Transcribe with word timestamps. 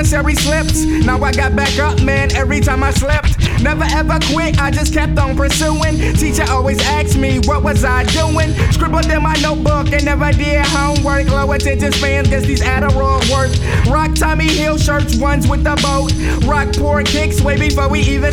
commissary 0.00 0.34
slips. 0.34 0.84
Now 0.84 1.22
I 1.22 1.32
got 1.32 1.54
back 1.54 1.78
up, 1.78 2.02
man, 2.02 2.34
every 2.34 2.60
time 2.60 2.82
I 2.82 2.90
slept. 2.90 3.38
Never 3.62 3.84
ever 3.84 4.18
quit, 4.32 4.60
I 4.60 4.70
just 4.70 4.94
kept 4.94 5.18
on 5.18 5.36
pursuing. 5.36 6.14
Teacher 6.14 6.44
always 6.48 6.80
asked 6.80 7.16
me, 7.18 7.38
what 7.40 7.62
was 7.62 7.84
I 7.84 8.04
doing? 8.04 8.52
Scribbled 8.72 9.06
in 9.06 9.22
my 9.22 9.34
notebook 9.42 9.92
and 9.92 10.04
never 10.04 10.32
did 10.32 10.64
homework. 10.66 11.28
Low 11.28 11.52
attention 11.52 11.92
spans, 11.92 12.28
guess 12.28 12.46
these 12.46 12.62
Adderall 12.62 13.20
work. 13.30 13.50
Rock 13.92 14.14
Tommy 14.14 14.48
Hill 14.48 14.78
shirts, 14.78 15.16
ones 15.16 15.46
with 15.46 15.64
the 15.64 15.76
boat. 15.82 16.12
Rock 16.46 16.74
poor 16.74 17.02
kicks 17.02 17.40
way 17.40 17.58
before 17.58 17.88
we 17.88 18.00
even. 18.00 18.32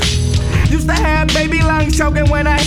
Used 0.70 0.88
to 0.88 0.94
have 0.94 1.28
baby 1.30 1.62
lungs 1.62 1.98
choking 1.98 2.30
when 2.30 2.48
I. 2.48 2.58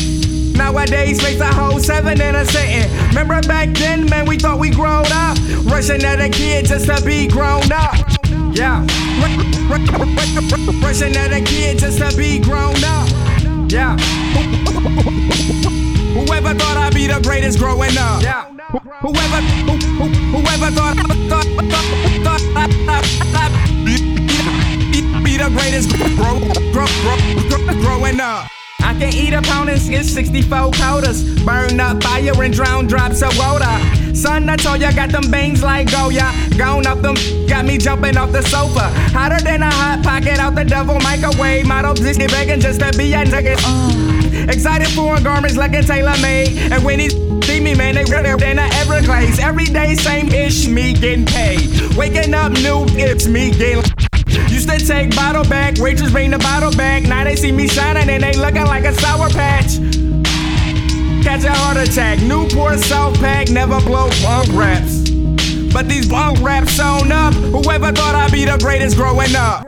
Nowadays, 0.56 1.20
face 1.22 1.40
a 1.40 1.46
whole 1.46 1.78
seven 1.78 2.20
in 2.20 2.34
a 2.34 2.44
sitting. 2.44 2.90
Remember 3.08 3.40
back 3.48 3.70
then, 3.70 4.04
man, 4.10 4.26
we 4.26 4.36
thought 4.36 4.58
we 4.58 4.70
grown 4.70 5.06
up. 5.10 5.38
Rushing 5.64 6.02
at 6.04 6.20
a 6.20 6.28
kid 6.28 6.66
just 6.66 6.86
to 6.86 7.02
be 7.04 7.26
grown 7.26 7.70
up. 7.72 7.94
Yeah. 8.54 8.86
Rushing 10.82 11.16
at 11.16 11.32
a 11.32 11.40
kid 11.40 11.78
just 11.78 11.98
to 11.98 12.16
be 12.16 12.38
grown 12.38 12.76
up. 12.84 13.08
Yeah. 13.70 13.96
Whoever 16.12 16.54
thought 16.54 16.76
I'd 16.76 16.94
be 16.94 17.06
the 17.06 17.20
greatest 17.22 17.58
growing 17.58 17.96
up. 17.96 18.22
Yeah. 18.22 18.44
Whoever, 19.00 19.40
whoever 19.40 20.70
thought, 20.72 20.96
thought, 20.96 21.46
thought, 21.46 21.70
thought, 21.70 22.40
thought, 22.40 22.40
thought, 22.52 22.70
thought, 22.86 23.04
thought 23.32 23.69
the 25.40 25.50
greatest 25.56 25.88
grow, 26.16 26.38
grow, 26.72 26.86
grow, 27.00 27.80
growing 27.80 28.20
up. 28.20 28.46
I 28.80 28.92
can 28.98 29.14
eat 29.14 29.32
a 29.32 29.40
pound 29.40 29.70
and 29.70 29.80
get 29.88 30.04
64 30.04 30.72
quotas. 30.72 31.40
Burn 31.44 31.80
up 31.80 32.02
fire 32.02 32.42
and 32.42 32.52
drown 32.52 32.86
drops 32.86 33.22
of 33.22 33.36
water. 33.38 34.14
Son, 34.14 34.48
I 34.48 34.56
told 34.56 34.80
ya, 34.80 34.92
got 34.92 35.10
them 35.10 35.30
bangs 35.30 35.62
like 35.62 35.90
Goya. 35.90 36.32
Gone 36.58 36.86
up 36.86 37.00
them, 37.00 37.14
got 37.48 37.64
me 37.64 37.78
jumping 37.78 38.16
off 38.16 38.32
the 38.32 38.42
sofa. 38.42 38.90
Hotter 39.16 39.42
than 39.42 39.62
a 39.62 39.70
hot 39.70 40.02
pocket 40.02 40.38
out 40.38 40.54
the 40.54 40.64
devil 40.64 40.98
microwave. 41.00 41.66
Model 41.66 41.94
just 41.94 42.18
get 42.18 42.30
begging 42.30 42.60
just 42.60 42.80
to 42.80 42.96
be 42.98 43.12
a 43.14 43.24
nigga. 43.24 43.56
Uh. 43.64 44.52
Excited 44.52 44.88
for 44.88 45.20
garments 45.20 45.56
like 45.56 45.74
a 45.74 45.82
tailor 45.82 46.18
made. 46.20 46.48
And 46.72 46.84
when 46.84 46.98
he 46.98 47.08
see 47.42 47.60
me, 47.60 47.74
man, 47.74 47.94
they 47.94 48.04
redder 48.04 48.36
than 48.36 48.58
a 48.58 48.68
Everglades. 48.74 49.38
Every 49.38 49.66
day, 49.66 49.94
same 49.94 50.28
ish, 50.28 50.66
me 50.68 50.92
getting 50.92 51.24
paid. 51.24 51.96
Waking 51.96 52.34
up 52.34 52.52
new, 52.52 52.84
it's 52.98 53.26
me 53.26 53.50
getting. 53.52 54.09
Used 54.60 54.78
to 54.78 54.86
take 54.86 55.16
bottle 55.16 55.44
back, 55.44 55.78
waitress 55.78 56.10
bring 56.10 56.32
the 56.32 56.38
bottle 56.38 56.70
back. 56.72 57.04
Now 57.04 57.24
they 57.24 57.34
see 57.34 57.50
me 57.50 57.66
shining 57.66 58.10
and 58.10 58.22
they 58.22 58.34
looking 58.34 58.66
like 58.66 58.84
a 58.84 58.92
sour 58.92 59.30
patch. 59.30 59.78
Catch 61.24 61.44
a 61.44 61.50
heart 61.50 61.78
attack, 61.78 62.20
Newport 62.20 62.78
South 62.78 63.18
Pack, 63.20 63.48
never 63.48 63.80
blow 63.80 64.10
bunk 64.22 64.52
raps. 64.52 65.08
But 65.72 65.88
these 65.88 66.06
bunk 66.10 66.42
raps 66.42 66.72
sewn 66.72 67.10
up. 67.10 67.32
Whoever 67.32 67.90
thought 67.90 68.14
I'd 68.14 68.32
be 68.32 68.44
the 68.44 68.58
greatest 68.58 68.98
growing 68.98 69.34
up? 69.34 69.66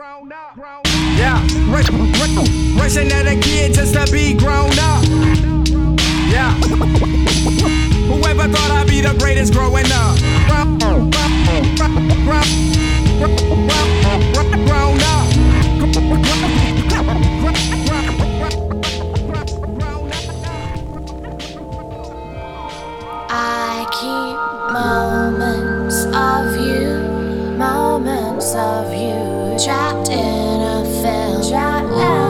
Yeah, 1.17 1.41
rushing 1.73 3.11
at 3.11 3.25
a 3.25 3.35
kid 3.41 3.73
just 3.73 3.95
to 3.95 4.05
be 4.11 4.35
grown 4.35 4.77
up. 4.77 5.03
Yeah, 6.29 6.53
whoever 8.11 8.47
thought 8.47 8.69
I'd 8.69 8.87
be 8.87 9.01
the 9.01 9.15
greatest 9.17 9.53
growing 9.53 9.91
up? 9.91 10.19
Keep 24.03 24.37
moments 24.73 26.03
of 26.13 26.45
you, 26.57 27.55
moments 27.57 28.53
of 28.53 28.93
you 28.93 29.57
trapped 29.63 30.09
in 30.09 30.61
a 30.61 30.83
film. 31.01 32.22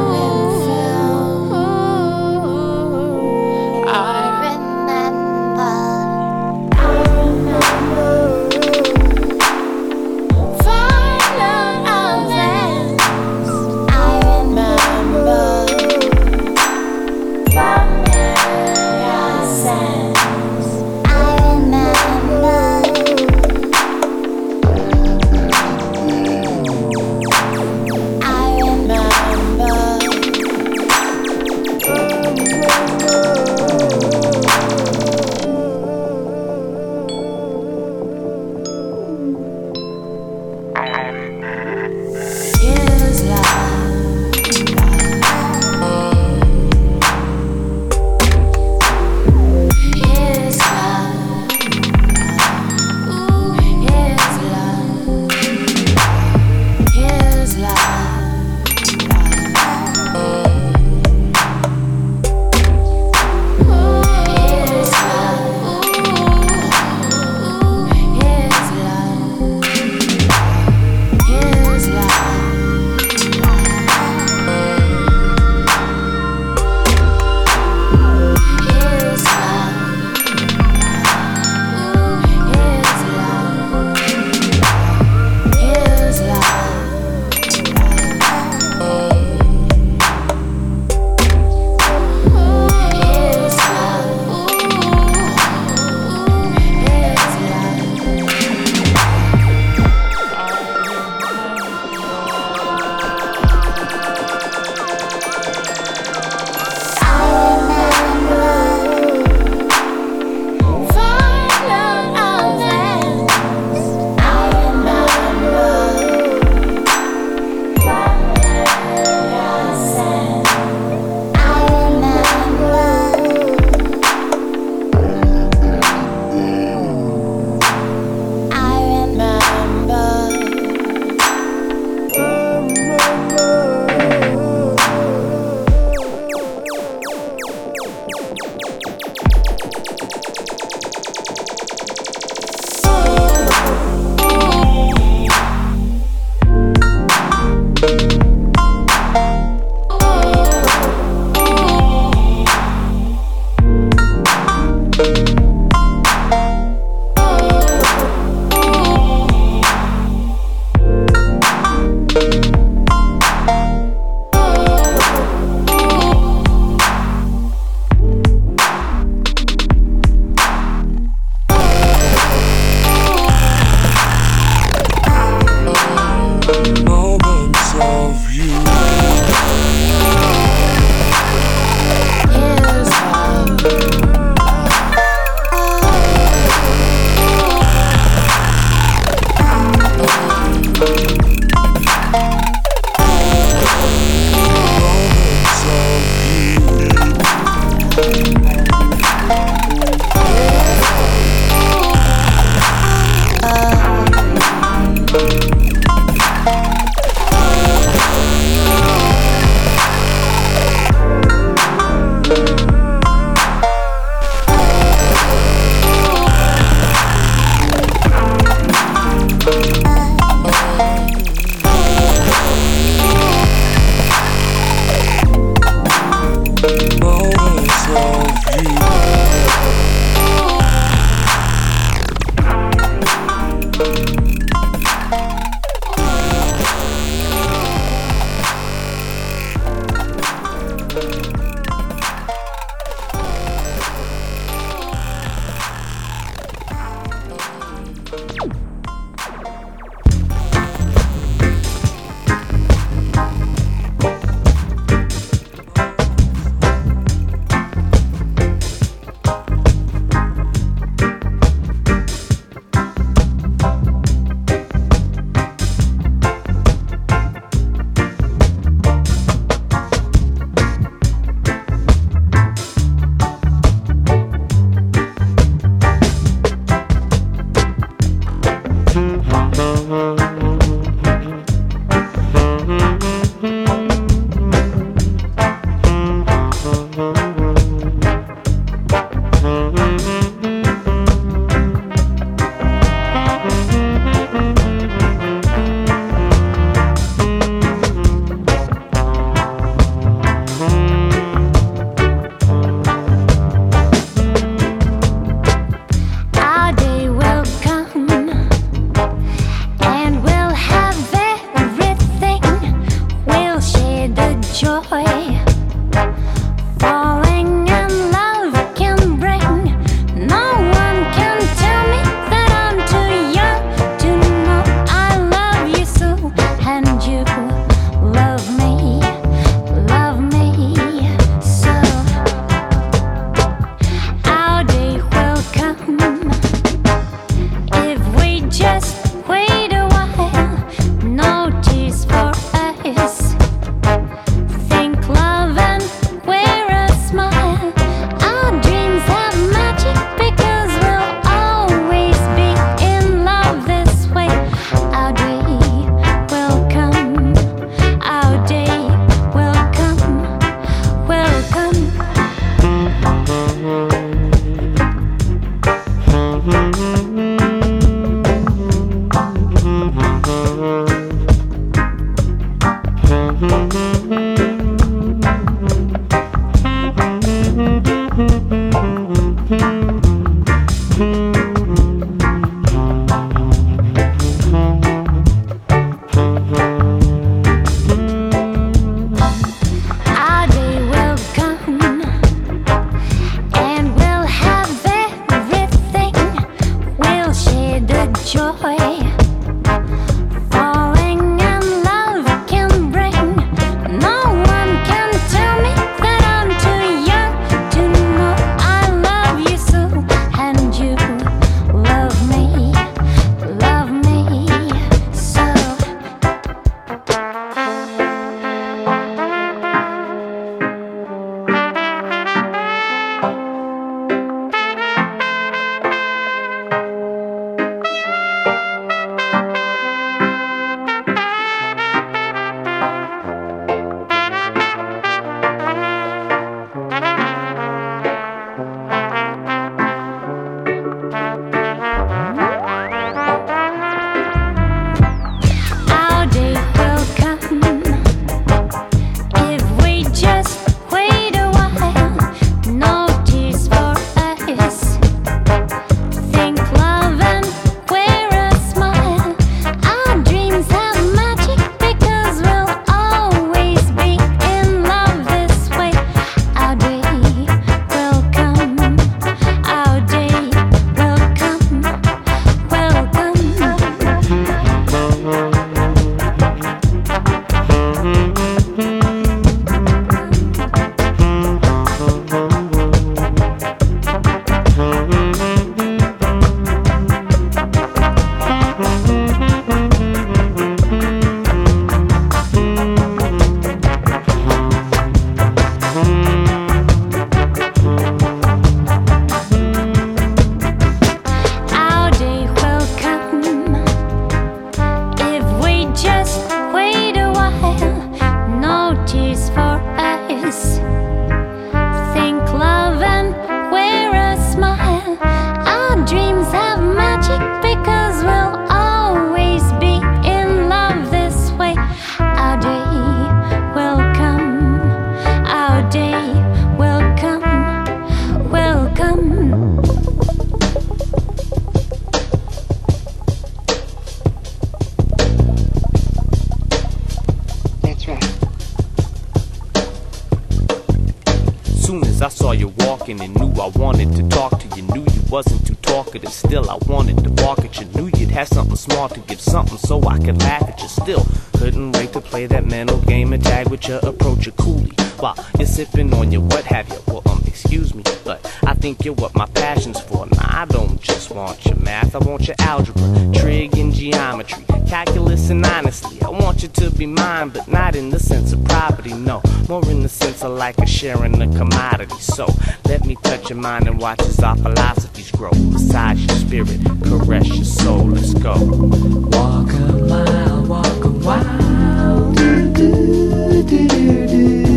math, 561.84 562.16
I 562.16 562.20
want 562.20 562.48
your 562.48 562.56
algebra, 562.60 563.32
trig 563.34 563.78
and 563.78 563.94
geometry, 563.94 564.64
calculus 564.88 565.50
and 565.50 565.66
honestly. 565.66 566.22
I 566.22 566.30
want 566.30 566.64
you 566.64 566.70
to 566.70 566.92
be 566.92 567.06
mine, 567.06 567.50
but 567.50 567.68
not 567.68 567.96
in 567.96 568.10
the 568.10 568.20
sense 568.20 568.54
of 568.54 568.64
property, 568.64 569.14
no. 569.14 569.42
More 569.70 569.88
in 569.90 570.02
the 570.02 570.10
sense 570.10 570.44
of 570.44 570.52
like 570.58 570.78
a 570.80 570.86
sharing 570.86 571.42
a 571.42 571.48
commodity. 571.58 572.16
So 572.20 572.48
let 572.86 573.06
me 573.06 573.16
touch 573.24 573.50
your 573.50 573.60
mind 573.60 573.88
and 573.88 574.00
watch 574.00 574.22
as 574.22 574.40
our 574.40 574.56
philosophies 574.58 575.32
grow. 575.32 575.52
Massage 575.52 576.20
your 576.26 576.38
spirit, 576.38 576.80
caress 577.04 577.48
your 577.48 577.66
soul, 577.66 578.06
let's 578.08 578.34
go. 578.34 578.56
Walk 578.56 579.72
a 579.72 579.94
mile, 580.08 580.66
walk 580.66 581.04
a 581.04 581.10
while. 581.10 582.32
Do, 582.34 582.74
do, 582.74 583.64
do, 583.64 583.88
do, 583.88 584.28
do. 584.28 584.73